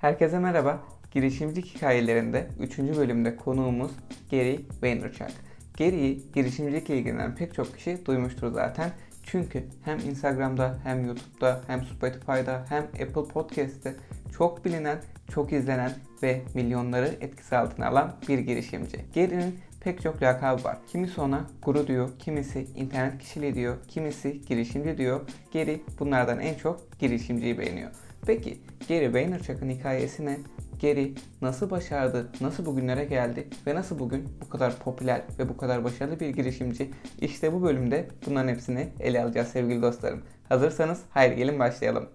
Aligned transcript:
Herkese 0.00 0.38
merhaba. 0.38 0.80
Girişimcilik 1.10 1.66
hikayelerinde 1.66 2.48
3. 2.60 2.78
bölümde 2.78 3.36
konuğumuz 3.36 3.90
Gary 4.30 4.58
Vaynerchuk. 4.82 5.28
Gary'i 5.78 6.32
girişimcilikle 6.34 6.98
ilgilenen 6.98 7.34
pek 7.34 7.54
çok 7.54 7.76
kişi 7.76 8.06
duymuştur 8.06 8.52
zaten. 8.52 8.90
Çünkü 9.22 9.64
hem 9.84 9.98
Instagram'da 9.98 10.78
hem 10.84 11.06
YouTube'da 11.06 11.60
hem 11.66 11.84
Spotify'da 11.84 12.66
hem 12.68 12.82
Apple 12.82 13.32
Podcast'te 13.32 13.94
çok 14.36 14.64
bilinen, 14.64 14.98
çok 15.30 15.52
izlenen 15.52 15.92
ve 16.22 16.40
milyonları 16.54 17.08
etkisi 17.20 17.56
altına 17.56 17.86
alan 17.86 18.14
bir 18.28 18.38
girişimci. 18.38 18.96
Gary'nin 19.14 19.58
pek 19.80 20.02
çok 20.02 20.22
lakabı 20.22 20.64
var. 20.64 20.78
Kimisi 20.86 21.20
ona 21.20 21.46
guru 21.62 21.86
diyor, 21.86 22.08
kimisi 22.18 22.66
internet 22.76 23.18
kişiliği 23.18 23.54
diyor, 23.54 23.76
kimisi 23.88 24.44
girişimci 24.44 24.98
diyor. 24.98 25.20
Gary 25.52 25.76
bunlardan 25.98 26.40
en 26.40 26.54
çok 26.54 26.98
girişimciyi 26.98 27.58
beğeniyor. 27.58 27.90
Peki 28.26 28.58
Gary 28.88 29.14
Vaynerchuk'un 29.14 29.68
hikayesi 29.70 30.26
ne? 30.26 30.38
Gary 30.82 31.14
nasıl 31.42 31.70
başardı, 31.70 32.32
nasıl 32.40 32.66
bugünlere 32.66 33.04
geldi 33.04 33.48
ve 33.66 33.74
nasıl 33.74 33.98
bugün 33.98 34.28
bu 34.44 34.48
kadar 34.48 34.78
popüler 34.78 35.22
ve 35.38 35.48
bu 35.48 35.56
kadar 35.56 35.84
başarılı 35.84 36.20
bir 36.20 36.28
girişimci? 36.28 36.90
İşte 37.20 37.52
bu 37.52 37.62
bölümde 37.62 38.08
bunların 38.26 38.48
hepsini 38.48 38.88
ele 39.00 39.22
alacağız 39.22 39.48
sevgili 39.48 39.82
dostlarım. 39.82 40.22
Hazırsanız 40.48 41.02
haydi 41.10 41.36
gelin 41.36 41.58
başlayalım. 41.58 42.08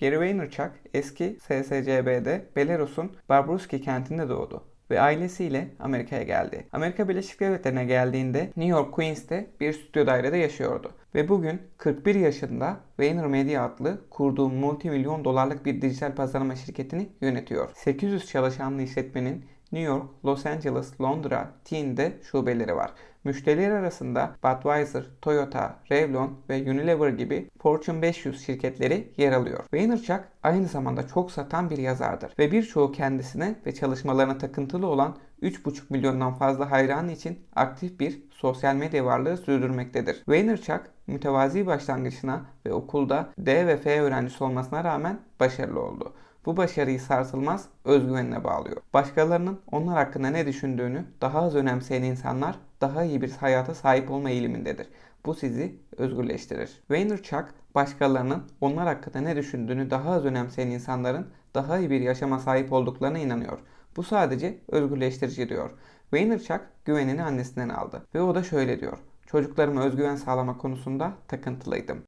Gary 0.00 0.18
Vaynerchuk 0.18 0.72
eski 0.94 1.38
SSCB'de 1.40 2.50
Belarus'un 2.56 3.16
Barbaroski 3.28 3.80
kentinde 3.80 4.28
doğdu 4.28 4.73
ve 4.90 5.00
ailesiyle 5.00 5.68
Amerika'ya 5.78 6.22
geldi. 6.22 6.66
Amerika 6.72 7.08
Birleşik 7.08 7.40
Devletleri'ne 7.40 7.84
geldiğinde 7.84 8.40
New 8.40 8.64
York 8.64 8.92
Queens'te 8.94 9.46
bir 9.60 9.72
stüdyo 9.72 10.06
dairede 10.06 10.36
yaşıyordu. 10.36 10.92
Ve 11.14 11.28
bugün 11.28 11.62
41 11.78 12.14
yaşında 12.14 12.76
Vayner 12.98 13.26
Media 13.26 13.64
adlı 13.64 14.00
kurduğu 14.10 14.48
multimilyon 14.48 15.24
dolarlık 15.24 15.66
bir 15.66 15.82
dijital 15.82 16.14
pazarlama 16.14 16.56
şirketini 16.56 17.08
yönetiyor. 17.20 17.68
800 17.74 18.26
çalışanlı 18.26 18.82
işletmenin 18.82 19.44
New 19.72 19.92
York, 19.92 20.04
Los 20.24 20.46
Angeles, 20.46 21.00
Londra, 21.00 21.50
Teen'de 21.64 22.12
şubeleri 22.22 22.76
var. 22.76 22.90
Müşteriler 23.24 23.70
arasında 23.70 24.36
Budweiser, 24.42 25.04
Toyota, 25.22 25.76
Revlon 25.90 26.38
ve 26.48 26.70
Unilever 26.70 27.08
gibi 27.08 27.50
Fortune 27.58 28.02
500 28.02 28.46
şirketleri 28.46 29.12
yer 29.16 29.32
alıyor. 29.32 29.64
Vaynerchuk 29.74 30.20
aynı 30.42 30.66
zamanda 30.66 31.06
çok 31.06 31.30
satan 31.30 31.70
bir 31.70 31.78
yazardır 31.78 32.32
ve 32.38 32.52
birçoğu 32.52 32.92
kendisine 32.92 33.54
ve 33.66 33.74
çalışmalarına 33.74 34.38
takıntılı 34.38 34.86
olan 34.86 35.16
3,5 35.42 35.80
milyondan 35.90 36.34
fazla 36.34 36.70
hayranı 36.70 37.12
için 37.12 37.38
aktif 37.56 38.00
bir 38.00 38.22
sosyal 38.30 38.74
medya 38.74 39.04
varlığı 39.04 39.36
sürdürmektedir. 39.36 40.22
Vaynerchuk 40.28 40.80
mütevazi 41.06 41.66
başlangıçına 41.66 42.46
ve 42.66 42.72
okulda 42.72 43.28
D 43.38 43.66
ve 43.66 43.76
F 43.76 44.00
öğrencisi 44.00 44.44
olmasına 44.44 44.84
rağmen 44.84 45.20
başarılı 45.40 45.82
oldu. 45.82 46.14
Bu 46.46 46.56
başarıyı 46.56 47.00
sarsılmaz 47.00 47.68
özgüvenine 47.84 48.44
bağlıyor. 48.44 48.76
Başkalarının 48.94 49.60
onlar 49.72 49.94
hakkında 49.94 50.30
ne 50.30 50.46
düşündüğünü 50.46 51.04
daha 51.20 51.42
az 51.42 51.54
önemseyen 51.54 52.02
insanlar 52.02 52.58
daha 52.84 53.04
iyi 53.04 53.22
bir 53.22 53.30
hayata 53.30 53.74
sahip 53.74 54.10
olma 54.10 54.30
eğilimindedir. 54.30 54.88
Bu 55.26 55.34
sizi 55.34 55.74
özgürleştirir. 55.96 56.82
Vaynerchuk 56.90 57.44
başkalarının 57.74 58.42
onlar 58.60 58.86
hakkında 58.86 59.20
ne 59.20 59.36
düşündüğünü 59.36 59.90
daha 59.90 60.10
az 60.10 60.24
önemseyen 60.24 60.70
insanların 60.70 61.26
daha 61.54 61.78
iyi 61.78 61.90
bir 61.90 62.00
yaşama 62.00 62.38
sahip 62.38 62.72
olduklarına 62.72 63.18
inanıyor. 63.18 63.58
Bu 63.96 64.02
sadece 64.02 64.58
özgürleştirici 64.68 65.48
diyor. 65.48 65.70
Vaynerchuk 66.12 66.60
güvenini 66.84 67.22
annesinden 67.22 67.68
aldı 67.68 68.06
ve 68.14 68.20
o 68.20 68.34
da 68.34 68.42
şöyle 68.42 68.80
diyor. 68.80 68.98
Çocuklarıma 69.26 69.84
özgüven 69.84 70.16
sağlama 70.16 70.58
konusunda 70.58 71.12
takıntılıydım. 71.28 72.02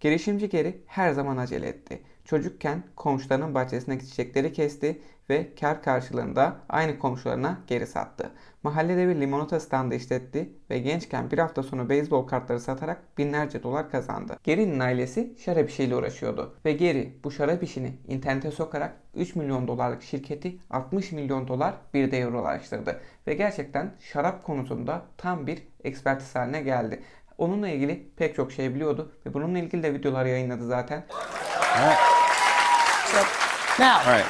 Girişimci 0.00 0.48
Geri 0.48 0.82
her 0.86 1.12
zaman 1.12 1.36
acele 1.36 1.68
etti. 1.68 2.02
Çocukken 2.28 2.82
komşularının 2.96 3.54
bahçesindeki 3.54 4.06
çiçekleri 4.06 4.52
kesti 4.52 5.00
ve 5.30 5.54
kar 5.60 5.82
karşılığında 5.82 6.56
aynı 6.68 6.98
komşularına 6.98 7.58
geri 7.66 7.86
sattı. 7.86 8.30
Mahallede 8.62 9.08
bir 9.08 9.20
limonata 9.20 9.60
standı 9.60 9.94
işletti 9.94 10.52
ve 10.70 10.78
gençken 10.78 11.30
bir 11.30 11.38
hafta 11.38 11.62
sonra 11.62 11.88
beyzbol 11.88 12.26
kartları 12.26 12.60
satarak 12.60 13.18
binlerce 13.18 13.62
dolar 13.62 13.90
kazandı. 13.90 14.38
Geri'nin 14.44 14.80
ailesi 14.80 15.34
şarap 15.44 15.70
işiyle 15.70 15.96
uğraşıyordu 15.96 16.54
ve 16.64 16.72
Geri 16.72 17.12
bu 17.24 17.30
şarap 17.30 17.62
işini 17.62 17.92
internete 18.08 18.50
sokarak 18.50 18.96
3 19.14 19.36
milyon 19.36 19.68
dolarlık 19.68 20.02
şirketi 20.02 20.58
60 20.70 21.12
milyon 21.12 21.48
dolar 21.48 21.74
bir 21.94 22.12
devre 22.12 22.36
ulaştırdı 22.36 23.00
ve 23.26 23.34
gerçekten 23.34 23.94
şarap 24.00 24.44
konusunda 24.44 25.02
tam 25.16 25.46
bir 25.46 25.62
ekspertiz 25.84 26.34
haline 26.34 26.62
geldi. 26.62 27.02
Onunla 27.38 27.68
ilgili 27.68 28.10
pek 28.16 28.36
çok 28.36 28.52
şey 28.52 28.74
biliyordu 28.74 29.12
ve 29.26 29.34
bununla 29.34 29.58
ilgili 29.58 29.82
de 29.82 29.94
videolar 29.94 30.26
yayınladı 30.26 30.66
zaten. 30.66 31.06
So 33.06 33.18
now, 33.78 34.10
All 34.10 34.18
right. 34.18 34.26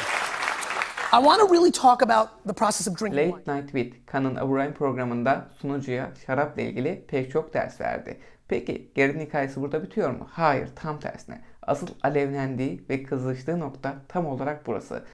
I 1.13 1.17
want 1.23 1.41
to 1.41 1.55
really 1.55 1.73
talk 1.73 2.03
about 2.03 2.29
the 2.47 2.53
process 2.53 2.89
of 2.89 3.01
drinking 3.01 3.33
Late 3.33 3.43
wine. 3.45 3.57
Night 3.57 3.73
with 3.73 4.07
Kan'ın 4.07 4.37
Abraham 4.37 4.73
programında 4.73 5.49
sunucuya 5.61 6.11
şarapla 6.27 6.63
ilgili 6.63 7.05
pek 7.09 7.31
çok 7.31 7.55
ders 7.55 7.81
verdi. 7.81 8.21
Peki 8.49 8.93
Gary'nin 8.97 9.27
hikayesi 9.27 9.61
burada 9.61 9.83
bitiyor 9.83 10.11
mu? 10.11 10.29
Hayır 10.31 10.69
tam 10.77 11.01
tersine. 11.01 11.41
Asıl 11.63 11.89
alevlendiği 12.03 12.85
ve 12.91 13.03
kızıştığı 13.03 13.61
nokta 13.61 13.95
tam 14.09 14.27
olarak 14.27 14.67
burası. 14.67 15.05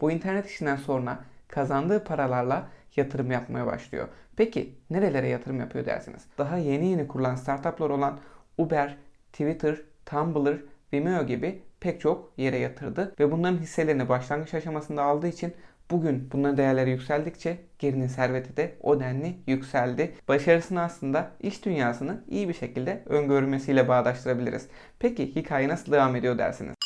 Bu 0.00 0.10
internet 0.10 0.50
işinden 0.50 0.76
sonra 0.76 1.18
kazandığı 1.48 2.04
paralarla 2.04 2.68
yatırım 2.96 3.30
yapmaya 3.30 3.66
başlıyor. 3.66 4.08
Peki 4.36 4.74
nerelere 4.90 5.28
yatırım 5.28 5.60
yapıyor 5.60 5.86
dersiniz? 5.86 6.22
Daha 6.38 6.56
yeni 6.56 6.86
yeni 6.86 7.08
kurulan 7.08 7.34
startuplar 7.34 7.90
olan 7.90 8.18
Uber, 8.58 8.96
Twitter, 9.32 9.76
Tumblr, 10.06 10.64
Vimeo 10.92 11.26
gibi 11.26 11.62
pek 11.80 12.00
çok 12.00 12.32
yere 12.36 12.58
yatırdı 12.58 13.14
ve 13.20 13.32
bunların 13.32 13.58
hisselerini 13.58 14.08
başlangıç 14.08 14.54
aşamasında 14.54 15.02
aldığı 15.02 15.28
için 15.28 15.54
bugün 15.90 16.28
bunların 16.32 16.56
değerleri 16.56 16.90
yükseldikçe 16.90 17.58
gerinin 17.78 18.06
serveti 18.06 18.56
de 18.56 18.74
o 18.80 19.00
denli 19.00 19.36
yükseldi. 19.46 20.14
Başarısını 20.28 20.82
aslında 20.82 21.30
iş 21.40 21.64
dünyasını 21.64 22.24
iyi 22.28 22.48
bir 22.48 22.54
şekilde 22.54 23.02
öngörmesiyle 23.06 23.88
bağdaştırabiliriz. 23.88 24.68
Peki 24.98 25.36
hikaye 25.36 25.68
nasıl 25.68 25.92
devam 25.92 26.16
ediyor 26.16 26.38
dersiniz? 26.38 26.77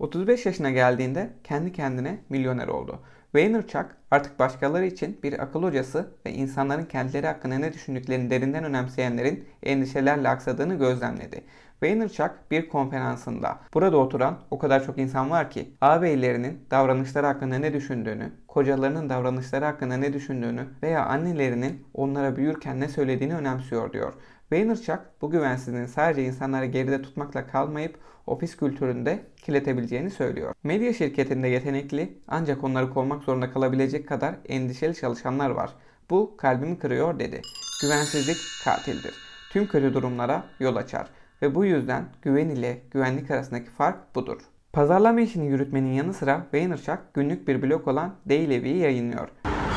35 0.00 0.46
yaşına 0.46 0.70
geldiğinde 0.70 1.30
kendi 1.44 1.72
kendine 1.72 2.18
milyoner 2.28 2.68
oldu. 2.68 2.98
Vaynerchuk 3.34 3.86
artık 4.10 4.38
başkaları 4.38 4.86
için 4.86 5.18
bir 5.22 5.42
akıl 5.42 5.62
hocası 5.62 6.10
ve 6.26 6.32
insanların 6.32 6.84
kendileri 6.84 7.26
hakkında 7.26 7.58
ne 7.58 7.72
düşündüklerini 7.72 8.30
derinden 8.30 8.64
önemseyenlerin 8.64 9.44
endişelerle 9.62 10.28
aksadığını 10.28 10.74
gözlemledi. 10.74 11.44
Vaynerchuk 11.82 12.30
bir 12.50 12.68
konferansında 12.68 13.58
burada 13.74 13.96
oturan 13.96 14.38
o 14.50 14.58
kadar 14.58 14.86
çok 14.86 14.98
insan 14.98 15.30
var 15.30 15.50
ki 15.50 15.74
ağabeylerinin 15.80 16.60
davranışları 16.70 17.26
hakkında 17.26 17.58
ne 17.58 17.72
düşündüğünü, 17.72 18.32
kocalarının 18.48 19.08
davranışları 19.08 19.64
hakkında 19.64 19.96
ne 19.96 20.12
düşündüğünü 20.12 20.64
veya 20.82 21.06
annelerinin 21.06 21.86
onlara 21.94 22.36
büyürken 22.36 22.80
ne 22.80 22.88
söylediğini 22.88 23.34
önemsiyor 23.34 23.92
diyor. 23.92 24.12
Vaynerchuk 24.52 24.98
bu 25.22 25.30
güvensizliğin 25.30 25.86
sadece 25.86 26.24
insanları 26.24 26.66
geride 26.66 27.02
tutmakla 27.02 27.46
kalmayıp 27.46 27.98
ofis 28.26 28.56
kültüründe 28.56 29.22
kirletebileceğini 29.36 30.10
söylüyor. 30.10 30.54
Medya 30.62 30.92
şirketinde 30.92 31.48
yetenekli 31.48 32.18
ancak 32.28 32.64
onları 32.64 32.90
kovmak 32.90 33.22
zorunda 33.22 33.52
kalabilecek 33.52 34.08
kadar 34.08 34.34
endişeli 34.48 34.94
çalışanlar 34.94 35.50
var. 35.50 35.70
Bu 36.10 36.36
kalbimi 36.36 36.78
kırıyor 36.78 37.18
dedi. 37.18 37.42
Güvensizlik 37.82 38.36
katildir. 38.64 39.14
Tüm 39.52 39.66
kötü 39.66 39.94
durumlara 39.94 40.44
yol 40.60 40.76
açar 40.76 41.10
ve 41.42 41.54
bu 41.54 41.64
yüzden 41.64 42.04
güven 42.22 42.48
ile 42.48 42.82
güvenlik 42.90 43.30
arasındaki 43.30 43.70
fark 43.70 44.14
budur. 44.14 44.40
Pazarlama 44.72 45.20
işini 45.20 45.46
yürütmenin 45.46 45.92
yanı 45.92 46.14
sıra 46.14 46.46
Vaynerchuk 46.54 46.98
günlük 47.14 47.48
bir 47.48 47.62
blog 47.62 47.88
olan 47.88 48.14
Daily 48.28 48.62
V'yi 48.62 48.78
yayınlıyor. 48.78 49.28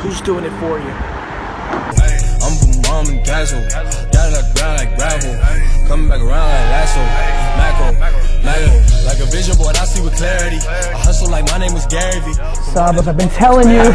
Who's 0.02 0.28
doing 0.28 0.46
it 0.46 0.52
for 0.52 0.70
you? 0.70 0.80
I'm 1.74 2.23
mom 2.94 3.08
and 3.10 3.26
dazzle. 3.26 3.62
Got 4.14 4.30
it 4.30 4.34
like 4.38 4.50
ground 4.56 4.76
like 4.82 4.92
gravel. 5.00 5.34
Coming 5.90 6.08
back 6.12 6.22
around 6.28 6.48
like 6.54 6.70
lasso. 6.74 7.02
Macro, 7.62 7.90
macro. 8.48 8.74
Like 9.10 9.20
a 9.26 9.28
vision 9.36 9.56
board, 9.58 9.76
I 9.84 9.86
see 9.92 10.02
with 10.06 10.16
clarity. 10.22 10.60
I 10.98 11.00
hustle 11.08 11.30
like 11.36 11.46
my 11.54 11.58
name 11.64 11.74
was 11.74 11.86
Gary 11.96 12.20
Vee. 12.26 12.38
Sabbath, 12.74 13.08
I've 13.08 13.18
been 13.18 13.34
telling 13.44 13.70
you. 13.78 13.86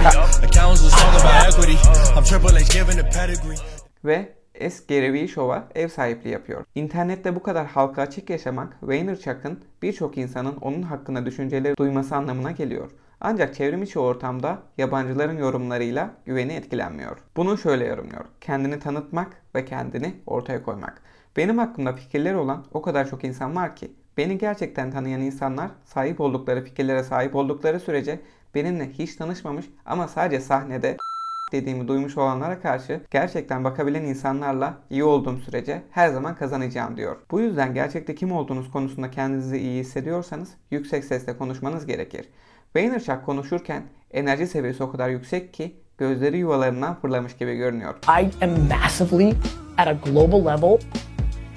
Accountants 0.47 0.83
was 0.87 0.95
talking 1.01 1.21
about 1.23 1.47
equity. 1.49 1.77
I'm 2.17 2.25
Triple 2.25 2.57
H 2.59 2.69
giving 2.77 2.97
the 3.01 3.07
pedigree. 3.17 3.59
ve 4.05 4.35
Es 4.55 4.87
Gary 4.87 5.13
Vee 5.13 5.29
Show'a 5.29 5.69
ev 5.75 5.89
sahipliği 5.89 6.29
yapıyor. 6.29 6.65
İnternette 6.75 7.35
bu 7.35 7.43
kadar 7.43 7.67
halka 7.67 8.03
açık 8.03 8.31
yaşamak 8.31 8.77
Vaynerchuk'un 8.83 9.61
birçok 9.83 10.19
insanın 10.19 10.57
onun 10.61 10.83
hakkında 10.83 11.27
düşünceleri 11.27 11.77
duyması 11.77 12.17
anlamına 12.17 12.51
geliyor. 12.51 12.91
Ancak 13.21 13.55
çevrim 13.55 13.83
içi 13.83 13.99
ortamda 13.99 14.63
yabancıların 14.79 15.39
yorumlarıyla 15.39 16.11
güveni 16.27 16.53
etkilenmiyor. 16.53 17.19
Bunu 17.37 17.59
şöyle 17.59 17.87
yorumluyor. 17.87 18.25
Kendini 18.41 18.79
tanıtmak 18.79 19.43
ve 19.55 19.65
kendini 19.65 20.15
ortaya 20.27 20.63
koymak. 20.63 21.03
Benim 21.37 21.59
hakkımda 21.59 21.93
fikirleri 21.93 22.37
olan 22.37 22.65
o 22.73 22.83
kadar 22.83 23.11
çok 23.11 23.25
insan 23.25 23.57
var 23.57 23.77
ki 23.77 23.93
beni 24.17 24.39
gerçekten 24.39 24.91
tanıyan 24.91 25.21
insanlar 25.21 25.71
sahip 25.85 26.21
oldukları 26.21 26.65
fikirlere 26.65 27.03
sahip 27.03 27.35
oldukları 27.35 27.81
sürece 27.81 28.21
benimle 28.55 28.91
hiç 28.91 29.17
tanışmamış 29.17 29.67
ama 29.87 30.09
sadece 30.09 30.41
sahnede 30.41 30.97
dediğimi 31.53 31.89
duymuş 31.89 32.17
olanlara 32.17 32.61
karşı 32.61 33.01
gerçekten 33.11 33.65
bakabilen 33.65 34.05
insanlarla 34.05 34.79
iyi 34.91 35.05
olduğum 35.05 35.37
sürece 35.37 35.83
her 35.91 36.09
zaman 36.09 36.37
kazanacağım 36.37 36.97
diyor. 36.97 37.17
Bu 37.31 37.41
yüzden 37.41 37.75
gerçekte 37.75 38.15
kim 38.15 38.33
olduğunuz 38.33 38.71
konusunda 38.71 39.11
kendinizi 39.11 39.59
iyi 39.59 39.81
hissediyorsanız 39.81 40.55
yüksek 40.71 41.05
sesle 41.05 41.37
konuşmanız 41.37 41.87
gerekir. 41.87 42.29
Vaynerchuk 42.77 43.25
konuşurken 43.27 43.83
enerji 44.11 44.47
seviyesi 44.47 44.83
o 44.83 44.91
kadar 44.91 45.09
yüksek 45.09 45.55
ki 45.55 45.77
gözleri 45.99 46.39
yuvalarından 46.39 47.01
fırlamış 47.01 47.37
gibi 47.37 47.55
görünüyor. 47.55 47.95
I 48.09 48.45
am 48.45 48.51
massively 48.51 49.35
at 49.79 49.89
a 49.89 49.93
global 49.93 50.41
level 50.41 50.79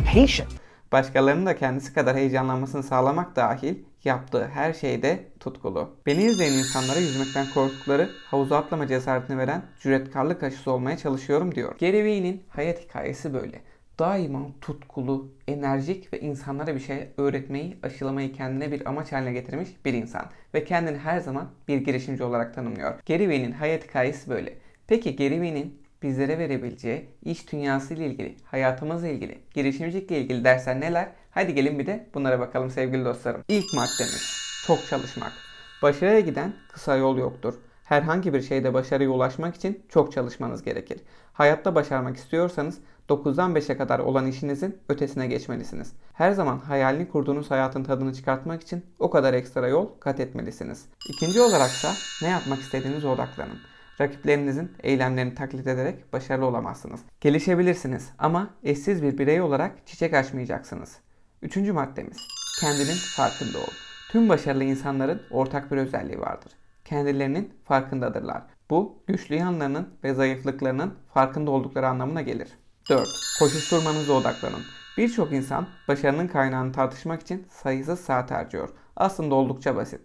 patient. 0.05 0.51
Başkalarının 0.91 1.45
da 1.45 1.55
kendisi 1.55 1.93
kadar 1.93 2.15
heyecanlanmasını 2.15 2.83
sağlamak 2.83 3.35
dahil 3.35 3.75
yaptığı 4.03 4.47
her 4.47 4.73
şeyde 4.73 5.27
tutkulu. 5.39 5.89
Beni 6.05 6.23
izleyen 6.23 6.53
insanlara 6.53 6.99
yüzmekten 6.99 7.45
korktukları 7.53 8.09
havuza 8.25 8.57
atlama 8.57 8.87
cesaretini 8.87 9.37
veren 9.37 9.61
cüretkarlık 9.79 10.43
aşısı 10.43 10.71
olmaya 10.71 10.97
çalışıyorum 10.97 11.55
diyor. 11.55 11.75
Gary 11.79 12.03
Vee'nin 12.03 12.43
hayat 12.49 12.79
hikayesi 12.79 13.33
böyle. 13.33 13.61
Daima 14.01 14.39
tutkulu, 14.61 15.31
enerjik 15.47 16.13
ve 16.13 16.19
insanlara 16.19 16.75
bir 16.75 16.79
şey 16.79 17.07
öğretmeyi, 17.17 17.77
aşılamayı 17.83 18.33
kendine 18.33 18.71
bir 18.71 18.89
amaç 18.89 19.11
haline 19.11 19.33
getirmiş 19.33 19.69
bir 19.85 19.93
insan. 19.93 20.25
Ve 20.53 20.63
kendini 20.63 20.97
her 20.97 21.19
zaman 21.19 21.49
bir 21.67 21.77
girişimci 21.77 22.23
olarak 22.23 22.55
tanımlıyor. 22.55 22.99
Gary 23.07 23.29
Vee'nin 23.29 23.51
hayat 23.51 23.83
hikayesi 23.83 24.29
böyle. 24.29 24.53
Peki 24.87 25.15
Gary 25.15 25.41
Vee'nin 25.41 25.81
bizlere 26.03 26.39
verebileceği 26.39 27.05
iş 27.23 27.51
dünyası 27.51 27.93
ile 27.93 28.05
ilgili, 28.05 28.35
hayatımızla 28.45 29.07
ilgili, 29.07 29.37
girişimcilikle 29.53 30.21
ilgili 30.21 30.43
dersler 30.43 30.79
neler? 30.79 31.07
Hadi 31.31 31.55
gelin 31.55 31.79
bir 31.79 31.85
de 31.85 32.07
bunlara 32.13 32.39
bakalım 32.39 32.69
sevgili 32.69 33.05
dostlarım. 33.05 33.41
İlk 33.47 33.73
maddemiz 33.73 34.33
çok 34.67 34.79
çalışmak. 34.89 35.33
Başarıya 35.81 36.19
giden 36.19 36.53
kısa 36.71 36.95
yol 36.95 37.17
yoktur. 37.17 37.53
Herhangi 37.91 38.33
bir 38.33 38.41
şeyde 38.41 38.73
başarıya 38.73 39.09
ulaşmak 39.09 39.55
için 39.55 39.83
çok 39.89 40.11
çalışmanız 40.11 40.63
gerekir. 40.63 41.01
Hayatta 41.33 41.75
başarmak 41.75 42.17
istiyorsanız 42.17 42.77
9'dan 43.09 43.55
5'e 43.55 43.77
kadar 43.77 43.99
olan 43.99 44.27
işinizin 44.27 44.77
ötesine 44.89 45.27
geçmelisiniz. 45.27 45.93
Her 46.13 46.31
zaman 46.31 46.57
hayalini 46.57 47.09
kurduğunuz 47.09 47.51
hayatın 47.51 47.83
tadını 47.83 48.13
çıkartmak 48.13 48.61
için 48.61 48.85
o 48.99 49.09
kadar 49.09 49.33
ekstra 49.33 49.67
yol 49.67 49.87
kat 49.99 50.19
etmelisiniz. 50.19 50.85
İkinci 51.09 51.41
olaraksa 51.41 51.91
ne 52.21 52.29
yapmak 52.29 52.59
istediğinize 52.59 53.07
odaklanın. 53.07 53.59
Rakiplerinizin 54.01 54.71
eylemlerini 54.83 55.35
taklit 55.35 55.67
ederek 55.67 56.13
başarılı 56.13 56.45
olamazsınız. 56.45 57.01
Gelişebilirsiniz 57.21 58.09
ama 58.19 58.49
eşsiz 58.63 59.03
bir 59.03 59.17
birey 59.17 59.41
olarak 59.41 59.71
çiçek 59.85 60.13
açmayacaksınız. 60.13 60.97
Üçüncü 61.41 61.73
maddemiz. 61.73 62.17
Kendinin 62.61 62.97
farkında 63.15 63.57
ol. 63.57 63.71
Tüm 64.11 64.29
başarılı 64.29 64.63
insanların 64.63 65.21
ortak 65.31 65.71
bir 65.71 65.77
özelliği 65.77 66.19
vardır. 66.19 66.51
Kendilerinin 66.91 67.53
farkındadırlar. 67.65 68.43
Bu 68.69 69.03
güçlü 69.07 69.35
yanlarının 69.35 69.89
ve 70.03 70.13
zayıflıklarının 70.13 70.93
farkında 71.13 71.51
oldukları 71.51 71.87
anlamına 71.87 72.21
gelir. 72.21 72.49
4. 72.89 73.07
Koşuşturmanıza 73.39 74.13
odaklanın. 74.13 74.61
Birçok 74.97 75.31
insan 75.31 75.67
başarının 75.87 76.27
kaynağını 76.27 76.71
tartışmak 76.71 77.21
için 77.21 77.47
sayısız 77.49 77.99
saat 77.99 78.31
harcıyor. 78.31 78.69
Aslında 78.95 79.35
oldukça 79.35 79.75
basit 79.75 80.01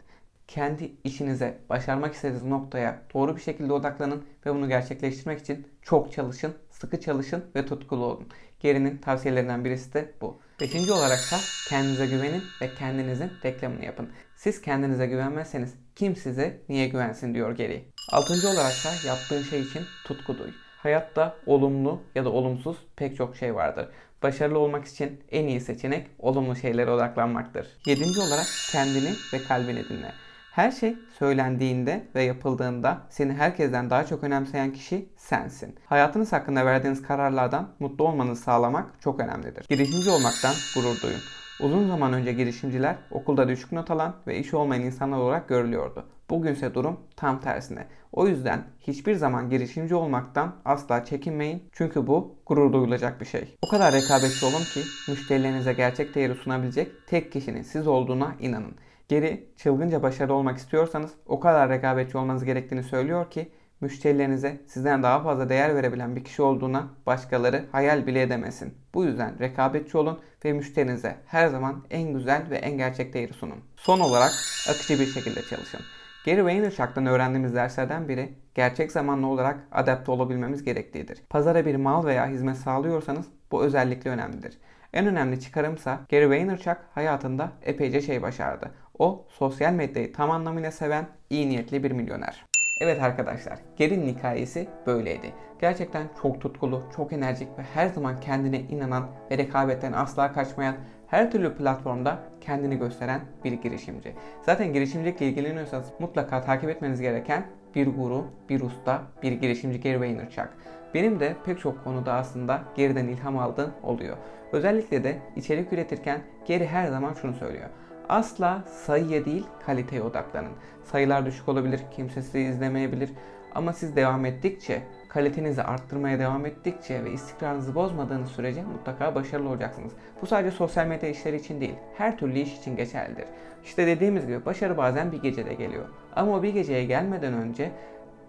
kendi 0.49 0.93
işinize, 1.05 1.59
başarmak 1.69 2.15
istediğiniz 2.15 2.45
noktaya 2.45 3.03
doğru 3.15 3.37
bir 3.37 3.43
şekilde 3.43 3.73
odaklanın 3.73 4.25
ve 4.47 4.55
bunu 4.55 4.69
gerçekleştirmek 4.69 5.41
için 5.41 5.67
çok 5.83 6.13
çalışın, 6.13 6.55
sıkı 6.71 7.01
çalışın 7.01 7.45
ve 7.55 7.67
tutkulu 7.67 8.05
olun. 8.05 8.29
Geri'nin 8.61 8.99
tavsiyelerinden 8.99 9.65
birisi 9.65 9.95
de 9.95 10.13
bu. 10.21 10.41
Beşinci 10.61 10.93
olaraksa 10.93 11.37
kendinize 11.69 12.07
güvenin 12.07 12.43
ve 12.61 12.75
kendinizin 12.75 13.31
reklamını 13.45 13.85
yapın. 13.85 14.11
Siz 14.37 14.63
kendinize 14.63 15.07
güvenmezseniz 15.07 15.75
kim 15.97 16.17
size 16.17 16.61
niye 16.69 16.89
güvensin 16.89 17.35
diyor 17.35 17.57
Geri. 17.57 17.85
Altıncı 18.13 18.49
olaraksa 18.49 19.09
yaptığın 19.09 19.43
şey 19.43 19.61
için 19.61 19.83
tutku 20.05 20.39
duy. 20.39 20.51
Hayatta 20.83 21.37
olumlu 21.47 22.03
ya 22.15 22.25
da 22.25 22.31
olumsuz 22.31 22.77
pek 22.97 23.17
çok 23.17 23.37
şey 23.37 23.55
vardır. 23.55 23.89
Başarılı 24.23 24.59
olmak 24.59 24.85
için 24.85 25.21
en 25.31 25.47
iyi 25.47 25.61
seçenek 25.61 26.07
olumlu 26.19 26.57
şeylere 26.57 26.91
odaklanmaktır. 26.91 27.67
Yedinci 27.87 28.21
olarak 28.21 28.47
kendini 28.73 29.11
ve 29.33 29.43
kalbini 29.49 29.89
dinle. 29.89 30.13
Her 30.53 30.71
şey 30.71 30.97
söylendiğinde 31.19 32.05
ve 32.15 32.23
yapıldığında 32.23 33.07
seni 33.11 33.33
herkesten 33.33 33.91
daha 33.91 34.07
çok 34.07 34.25
önemseyen 34.25 34.73
kişi 34.73 35.09
sensin. 35.17 35.77
Hayatınız 35.87 36.33
hakkında 36.33 36.67
verdiğiniz 36.67 37.03
kararlardan 37.03 37.75
mutlu 37.79 38.09
olmanızı 38.09 38.43
sağlamak 38.43 39.01
çok 39.01 39.21
önemlidir. 39.21 39.67
Girişimci 39.69 40.11
olmaktan 40.11 40.55
gurur 40.75 41.03
duyun. 41.03 41.21
Uzun 41.61 41.87
zaman 41.87 42.13
önce 42.13 42.33
girişimciler 42.33 42.97
okulda 43.11 43.49
düşük 43.49 43.73
not 43.73 43.91
alan 43.91 44.17
ve 44.27 44.39
iş 44.39 44.55
olmayan 44.55 44.83
insanlar 44.83 45.19
olarak 45.19 45.49
görülüyordu. 45.49 46.05
Bugünse 46.31 46.75
durum 46.75 47.01
tam 47.17 47.41
tersine. 47.41 47.87
O 48.13 48.27
yüzden 48.27 48.65
hiçbir 48.81 49.15
zaman 49.15 49.51
girişimci 49.51 49.95
olmaktan 49.95 50.57
asla 50.65 51.05
çekinmeyin 51.05 51.63
çünkü 51.73 52.07
bu 52.07 52.35
gurur 52.47 52.73
duyulacak 52.73 53.21
bir 53.21 53.27
şey. 53.27 53.57
O 53.63 53.69
kadar 53.69 53.95
rekabetçi 53.95 54.47
olun 54.47 54.65
ki 54.75 54.83
müşterilerinize 55.09 55.73
gerçek 55.73 56.15
değeri 56.15 56.35
sunabilecek 56.35 56.93
tek 57.07 57.33
kişinin 57.33 57.63
siz 57.63 57.87
olduğuna 57.87 58.35
inanın. 58.41 58.75
Geri 59.09 59.47
çılgınca 59.57 60.03
başarılı 60.03 60.35
olmak 60.35 60.59
istiyorsanız 60.59 61.11
o 61.27 61.41
kadar 61.41 61.71
rekabetçi 61.71 62.19
olmanız 62.19 62.45
gerektiğini 62.45 62.83
söylüyor 62.83 63.31
ki 63.31 63.49
müşterilerinize 63.81 64.61
sizden 64.67 65.03
daha 65.03 65.23
fazla 65.23 65.49
değer 65.49 65.75
verebilen 65.75 66.17
bir 66.17 66.25
kişi 66.25 66.43
olduğuna 66.43 66.89
başkaları 67.07 67.65
hayal 67.73 68.07
bile 68.07 68.23
edemesin. 68.23 68.75
Bu 68.95 69.05
yüzden 69.05 69.39
rekabetçi 69.39 69.99
olun 69.99 70.21
ve 70.45 70.53
müşterinize 70.53 71.17
her 71.27 71.49
zaman 71.49 71.85
en 71.91 72.13
güzel 72.13 72.51
ve 72.51 72.57
en 72.57 72.79
gerçek 72.79 73.15
değeri 73.15 73.33
sunun. 73.33 73.59
Son 73.77 74.01
olarak 74.01 74.33
akıcı 74.71 75.01
bir 75.01 75.07
şekilde 75.07 75.43
çalışın. 75.43 75.81
Gary 76.27 76.45
Vaynerchuk'tan 76.45 77.07
öğrendiğimiz 77.07 77.55
derslerden 77.55 78.09
biri 78.09 78.35
gerçek 78.55 78.93
zamanlı 78.93 79.27
olarak 79.27 79.69
adapte 79.73 80.13
olabilmemiz 80.13 80.65
gerektiğidir. 80.65 81.23
Pazara 81.31 81.67
bir 81.67 81.77
mal 81.77 82.05
veya 82.05 82.27
hizmet 82.27 82.57
sağlıyorsanız 82.57 83.27
bu 83.51 83.65
özellikle 83.65 84.11
önemlidir. 84.11 84.59
En 84.93 85.07
önemli 85.07 85.41
çıkarımsa 85.41 86.01
Gary 86.11 86.29
Vaynerchuk 86.29 86.77
hayatında 86.95 87.53
epeyce 87.63 88.01
şey 88.01 88.23
başardı. 88.23 88.71
O 88.99 89.27
sosyal 89.29 89.73
medyayı 89.73 90.13
tam 90.13 90.31
anlamıyla 90.31 90.71
seven 90.71 91.07
iyi 91.31 91.49
niyetli 91.49 91.85
bir 91.85 91.91
milyoner. 91.91 92.45
Evet 92.81 93.03
arkadaşlar, 93.03 93.59
Gary'nin 93.79 94.07
hikayesi 94.07 94.69
böyleydi. 94.87 95.33
Gerçekten 95.61 96.07
çok 96.23 96.41
tutkulu, 96.41 96.83
çok 96.97 97.13
enerjik 97.13 97.49
ve 97.59 97.63
her 97.63 97.87
zaman 97.87 98.21
kendine 98.21 98.61
inanan 98.61 99.07
ve 99.31 99.39
rekabetten 99.39 99.93
asla 99.93 100.33
kaçmayan, 100.33 100.77
her 101.07 101.31
türlü 101.31 101.55
platformda 101.55 102.19
kendini 102.41 102.79
gösteren 102.79 103.21
bir 103.45 103.53
girişimci. 103.53 104.15
Zaten 104.43 104.73
girişimcilikle 104.73 105.27
ilgileniyorsanız 105.27 105.87
mutlaka 105.99 106.41
takip 106.41 106.71
etmeniz 106.71 107.01
gereken 107.01 107.47
bir 107.75 107.87
guru, 107.87 108.25
bir 108.49 108.61
usta, 108.61 109.03
bir 109.23 109.33
girişimci 109.33 109.81
Gary 109.81 110.01
Vaynerchuk. 110.01 110.49
Benim 110.95 111.21
de 111.21 111.37
pek 111.45 111.61
çok 111.61 111.85
konuda 111.85 112.15
aslında 112.15 112.63
geriden 112.75 113.09
ilham 113.09 113.39
aldığım 113.39 113.71
oluyor. 113.83 114.17
Özellikle 114.53 115.05
de 115.05 115.19
içerik 115.37 115.73
üretirken 115.73 116.21
Gary 116.49 116.65
her 116.65 116.87
zaman 116.87 117.15
şunu 117.15 117.35
söylüyor. 117.35 117.69
Asla 118.09 118.63
sayıya 118.87 119.25
değil 119.25 119.47
kaliteye 119.67 120.03
odaklanın. 120.03 120.53
Sayılar 120.85 121.27
düşük 121.27 121.49
olabilir, 121.49 121.81
kimse 121.97 122.23
sizi 122.23 122.41
izlemeyebilir 122.41 123.11
ama 123.55 123.73
siz 123.73 123.97
devam 123.97 124.25
ettikçe, 124.25 124.83
kalitenizi 125.09 125.63
arttırmaya 125.63 126.19
devam 126.19 126.47
ettikçe 126.47 127.05
ve 127.05 127.13
istikrarınızı 127.13 127.75
bozmadığınız 127.75 128.29
sürece 128.29 128.63
mutlaka 128.63 129.15
başarılı 129.15 129.49
olacaksınız. 129.49 129.93
Bu 130.23 130.27
sadece 130.27 130.57
sosyal 130.57 130.87
medya 130.87 131.09
işleri 131.09 131.37
için 131.37 131.61
değil, 131.61 131.75
her 131.99 132.19
türlü 132.19 132.39
iş 132.39 132.59
için 132.59 132.77
geçerlidir. 132.77 133.25
İşte 133.65 133.87
dediğimiz 133.87 134.27
gibi 134.27 134.45
başarı 134.45 134.77
bazen 134.77 135.13
bir 135.13 135.23
gecede 135.23 135.55
geliyor. 135.55 135.85
Ama 136.17 136.33
o 136.33 136.43
bir 136.43 136.55
geceye 136.55 136.85
gelmeden 136.85 137.33
önce 137.33 137.71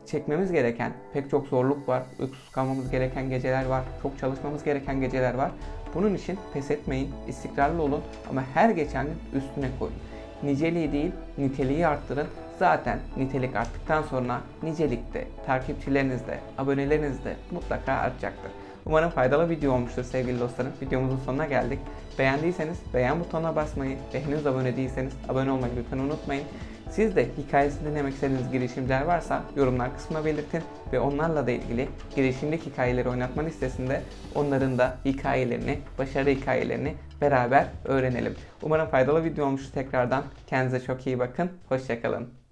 çekmemiz 0.06 0.52
gereken 0.52 0.92
pek 1.14 1.30
çok 1.30 1.48
zorluk 1.48 1.88
var. 1.88 2.04
Uykusuz 2.20 2.52
kalmamız 2.52 2.92
gereken 2.92 3.30
geceler 3.30 3.66
var. 3.66 3.84
Çok 4.04 4.20
çalışmamız 4.20 4.64
gereken 4.64 5.02
geceler 5.02 5.34
var. 5.34 5.52
Bunun 5.98 6.16
için 6.16 6.40
pes 6.54 6.72
etmeyin, 6.72 7.10
istikrarlı 7.28 7.82
olun 7.82 8.02
ama 8.30 8.44
her 8.54 8.70
geçen 8.70 9.06
gün 9.06 9.40
üstüne 9.40 9.70
koyun. 9.80 9.94
Niceliği 10.44 10.92
değil, 10.92 11.12
niteliği 11.38 11.88
arttırın. 11.88 12.28
Zaten 12.60 13.00
nitelik 13.18 13.56
arttıktan 13.56 14.04
sonra 14.04 14.42
nicelik 14.64 15.14
de, 15.14 15.28
takipçileriniz 15.46 16.28
de, 16.28 16.40
aboneleriniz 16.58 17.26
de 17.26 17.36
mutlaka 17.52 17.94
artacaktır. 17.94 18.52
Umarım 18.86 19.10
faydalı 19.10 19.50
video 19.50 19.74
olmuştur 19.74 20.04
sevgili 20.04 20.40
dostlarım. 20.40 20.72
Videomuzun 20.82 21.20
sonuna 21.26 21.46
geldik. 21.46 21.80
Beğendiyseniz 22.20 22.78
beğen 22.94 23.20
butonuna 23.20 23.56
basmayı 23.56 23.98
ve 24.14 24.26
henüz 24.26 24.48
abone 24.48 24.78
değilseniz 24.78 25.14
abone 25.30 25.52
olmayı 25.52 25.74
lütfen 25.78 25.98
unutmayın. 25.98 26.44
Siz 26.92 27.16
de 27.16 27.28
hikayesini 27.38 27.90
dinlemek 27.90 28.14
istediğiniz 28.14 28.52
girişimciler 28.52 29.02
varsa 29.02 29.44
yorumlar 29.56 29.96
kısmına 29.96 30.26
belirtin 30.26 30.62
ve 30.94 31.00
onlarla 31.00 31.48
da 31.48 31.52
ilgili 31.52 31.90
girişimlik 32.16 32.66
hikayeleri 32.66 33.10
oynatma 33.10 33.44
listesinde 33.44 34.02
onların 34.36 34.78
da 34.78 34.98
hikayelerini, 35.06 35.80
başarı 35.98 36.30
hikayelerini 36.30 36.96
beraber 37.22 37.68
öğrenelim. 37.86 38.36
Umarım 38.62 38.88
faydalı 38.88 39.24
video 39.24 39.46
olmuştur 39.46 39.74
tekrardan. 39.74 40.24
Kendinize 40.48 40.80
çok 40.80 41.08
iyi 41.08 41.20
bakın. 41.20 41.50
Hoşçakalın. 41.70 42.47